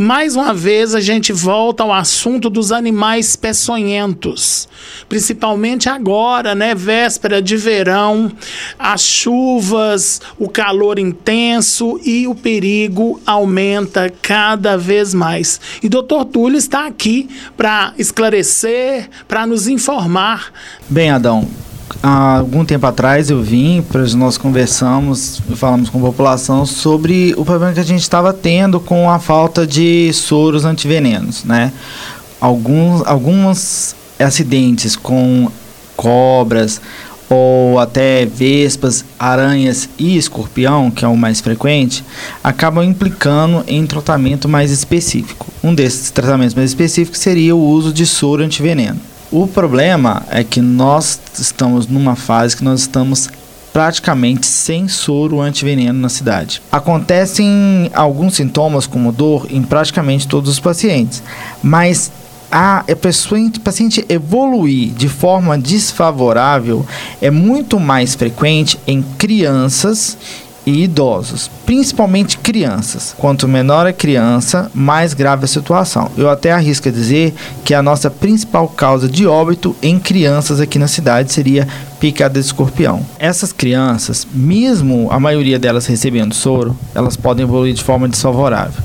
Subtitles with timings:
[0.00, 4.66] Mais uma vez a gente volta ao assunto dos animais peçonhentos,
[5.10, 8.32] principalmente agora, né, véspera de verão,
[8.78, 15.60] as chuvas, o calor intenso e o perigo aumenta cada vez mais.
[15.82, 16.24] E Dr.
[16.32, 20.50] Túlio está aqui para esclarecer, para nos informar.
[20.88, 21.46] Bem, Adão,
[22.02, 23.84] há algum tempo atrás eu vim,
[24.16, 29.10] nós conversamos, falamos com a população sobre o problema que a gente estava tendo com
[29.10, 31.72] a falta de soros antivenenos, né?
[32.40, 35.50] Alguns, alguns acidentes com
[35.96, 36.80] cobras
[37.28, 42.04] ou até vespas, aranhas e escorpião, que é o mais frequente,
[42.42, 45.46] acabam implicando em tratamento mais específico.
[45.62, 48.98] Um desses tratamentos mais específicos seria o uso de soro antiveneno.
[49.32, 53.28] O problema é que nós estamos numa fase que nós estamos
[53.72, 56.60] praticamente sem soro antiveneno na cidade.
[56.72, 61.22] Acontecem alguns sintomas como dor em praticamente todos os pacientes,
[61.62, 62.10] mas
[62.50, 66.84] a, pessoa, o paciente evoluir de forma desfavorável
[67.22, 70.18] é muito mais frequente em crianças
[70.70, 73.14] e idosos, principalmente crianças.
[73.18, 76.10] Quanto menor a criança, mais grave a situação.
[76.16, 80.78] Eu até arrisco a dizer que a nossa principal causa de óbito em crianças aqui
[80.78, 81.66] na cidade seria
[81.98, 83.04] picada de escorpião.
[83.18, 88.82] Essas crianças, mesmo a maioria delas recebendo soro, elas podem evoluir de forma desfavorável.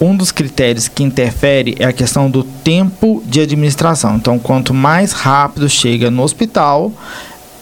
[0.00, 4.14] Um dos critérios que interfere é a questão do tempo de administração.
[4.14, 6.92] Então, quanto mais rápido chega no hospital,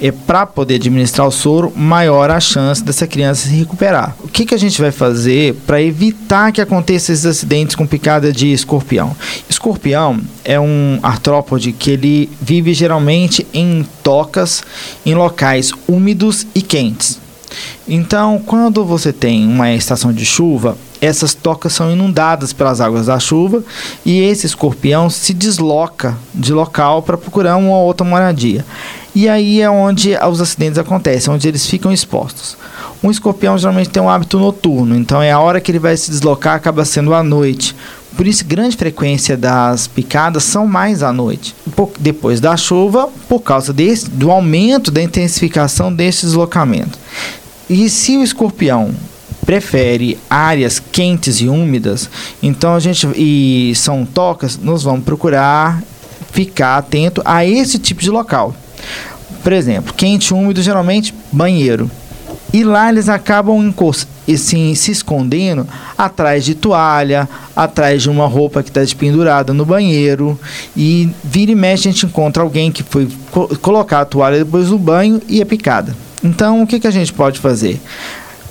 [0.00, 4.16] é para poder administrar o soro, maior a chance dessa criança se recuperar.
[4.20, 8.32] O que, que a gente vai fazer para evitar que aconteçam esses acidentes com picada
[8.32, 9.16] de escorpião?
[9.48, 14.62] Escorpião é um artrópode que ele vive geralmente em tocas,
[15.06, 17.20] em locais úmidos e quentes.
[17.86, 23.18] Então, quando você tem uma estação de chuva, essas tocas são inundadas pelas águas da
[23.18, 23.64] chuva
[24.06, 28.64] e esse escorpião se desloca de local para procurar uma outra moradia.
[29.12, 32.56] E aí é onde os acidentes acontecem, onde eles ficam expostos.
[33.02, 36.08] Um escorpião geralmente tem um hábito noturno, então é a hora que ele vai se
[36.08, 37.74] deslocar acaba sendo à noite.
[38.16, 41.52] Por isso, grande frequência das picadas são mais à noite.
[41.98, 46.96] Depois da chuva, por causa desse, do aumento da intensificação desse deslocamento.
[47.68, 48.94] E se o escorpião
[49.44, 52.08] prefere áreas quentes e úmidas,
[52.42, 55.82] então a gente e são tocas, nós vamos procurar
[56.32, 58.54] ficar atento a esse tipo de local.
[59.42, 61.90] Por exemplo, quente e úmido, geralmente banheiro.
[62.52, 63.74] E lá eles acabam
[64.28, 65.66] assim, se escondendo
[65.96, 70.38] atrás de toalha, atrás de uma roupa que está pendurada no banheiro.
[70.76, 74.68] E vira e mexe a gente encontra alguém que foi co colocar a toalha depois
[74.68, 75.96] do banho e é picada.
[76.22, 77.80] Então o que, que a gente pode fazer?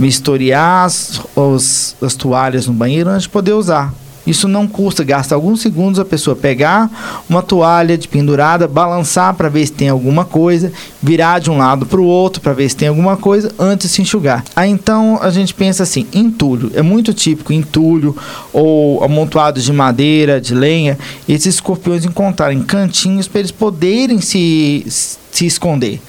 [0.00, 3.94] Mistoriar as, os, as toalhas no banheiro antes de poder usar.
[4.26, 9.48] Isso não custa, gasta alguns segundos a pessoa pegar uma toalha de pendurada, balançar para
[9.48, 10.72] ver se tem alguma coisa,
[11.02, 13.94] virar de um lado para o outro para ver se tem alguma coisa antes de
[13.94, 14.44] se enxugar.
[14.54, 18.16] Aí então a gente pensa assim, entulho, é muito típico entulho
[18.52, 25.46] ou amontoados de madeira, de lenha, esses escorpiões encontrarem cantinhos para eles poderem se, se
[25.46, 26.00] esconder.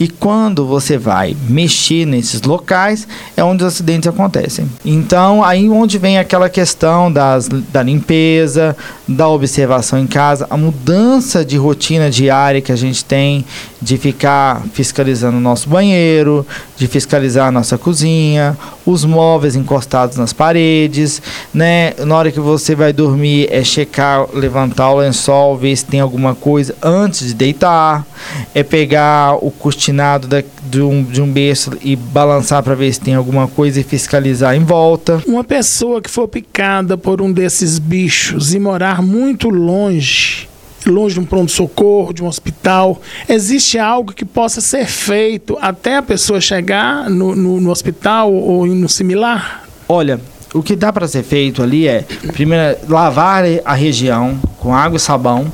[0.00, 3.06] E quando você vai mexer nesses locais,
[3.36, 4.66] é onde os acidentes acontecem.
[4.82, 8.74] Então, aí onde vem aquela questão das, da limpeza,
[9.06, 13.44] da observação em casa, a mudança de rotina diária que a gente tem
[13.82, 16.46] de ficar fiscalizando o nosso banheiro,
[16.78, 18.56] de fiscalizar a nossa cozinha,
[18.86, 21.20] os móveis encostados nas paredes,
[21.52, 21.92] né?
[22.06, 26.34] Na hora que você vai dormir, é checar, levantar o lençol, ver se tem alguma
[26.34, 28.06] coisa antes de deitar,
[28.54, 33.00] é pegar o cortinado da, de, um, de um berço e balançar para ver se
[33.00, 35.22] tem alguma coisa e fiscalizar em volta.
[35.26, 40.48] Uma pessoa que for picada por um desses bichos e morar muito longe,
[40.86, 46.02] longe de um pronto-socorro, de um hospital, existe algo que possa ser feito até a
[46.02, 49.64] pessoa chegar no, no, no hospital ou no similar?
[49.88, 50.20] Olha,
[50.54, 55.00] o que dá para ser feito ali é, primeiro, lavar a região com água e
[55.00, 55.50] sabão,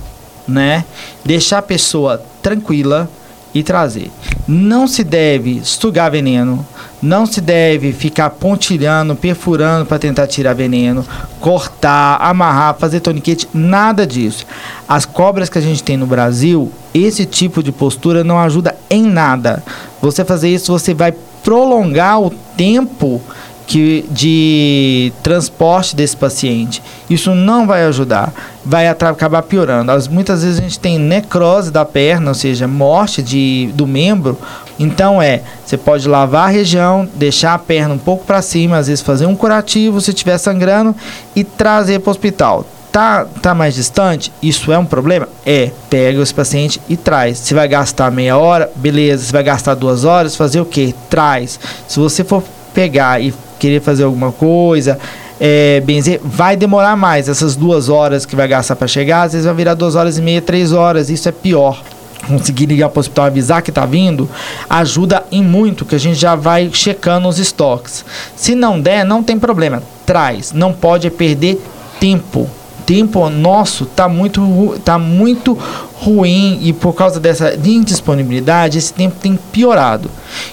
[0.46, 0.84] né?
[1.25, 3.08] Deixar a pessoa tranquila
[3.54, 4.10] e trazer.
[4.46, 6.64] Não se deve sugar veneno,
[7.00, 11.04] não se deve ficar pontilhando, perfurando para tentar tirar veneno,
[11.40, 14.46] cortar, amarrar, fazer toniquete, nada disso.
[14.87, 19.02] As cobras que a gente tem no Brasil, esse tipo de postura não ajuda em
[19.02, 19.62] nada.
[20.02, 21.12] Você fazer isso, você vai
[21.43, 23.22] prolongar o tempo
[23.66, 26.82] que, de transporte desse paciente.
[27.08, 28.32] Isso não vai ajudar,
[28.64, 29.93] vai acabar piorando.
[29.93, 34.38] As, muitas vezes a gente tem necrose da perna, ou seja, morte de, do membro.
[34.79, 38.88] Então é, você pode lavar a região, deixar a perna um pouco para cima, às
[38.88, 40.94] vezes fazer um curativo se estiver sangrando
[41.35, 42.67] e trazer para o hospital
[42.97, 45.29] tá, tá mais distante, isso é um problema?
[45.44, 45.70] É.
[45.91, 47.37] Pega esse paciente e traz.
[47.37, 49.23] Se vai gastar meia hora, beleza.
[49.23, 50.94] Se vai gastar duas horas, fazer o quê?
[51.11, 51.61] Traz.
[51.87, 52.43] Se você for
[52.73, 54.99] pegar e querer fazer alguma coisa,
[55.40, 57.28] é, benzer, vai demorar mais.
[57.28, 60.22] Essas duas horas que vai gastar para chegar, às vezes vai virar duas horas e
[60.22, 61.10] meia, três horas.
[61.10, 61.82] Isso é pior.
[62.26, 64.28] Conseguir ligar para o hospital avisar que está vindo
[64.68, 68.04] ajuda em muito, que a gente já vai checando os estoques.
[68.34, 69.82] Se não der, não tem problema.
[70.04, 70.52] Traz.
[70.52, 71.62] Não pode perder
[72.00, 72.48] tempo
[72.86, 75.52] tempo nosso está muito, tá muito
[75.94, 80.10] ruim e por causa dessa indisponibilidade, esse tempo tem piorado.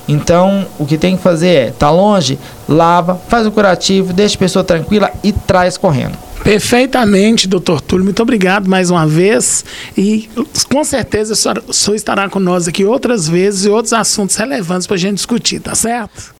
[0.08, 4.40] Então, o que tem que fazer é, tá longe, lava, faz o curativo, deixa a
[4.40, 6.18] pessoa tranquila e traz correndo.
[6.44, 8.04] Perfeitamente, doutor Túlio.
[8.04, 9.64] Muito obrigado mais uma vez.
[9.98, 10.30] E
[10.70, 14.86] com certeza o senhor, o senhor estará nós aqui outras vezes e outros assuntos relevantes
[14.86, 16.32] para a gente discutir, tá certo?